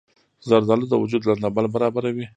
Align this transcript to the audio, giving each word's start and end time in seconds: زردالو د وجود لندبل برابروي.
زردالو 0.49 0.85
د 0.89 0.93
وجود 1.03 1.21
لندبل 1.29 1.65
برابروي. 1.75 2.25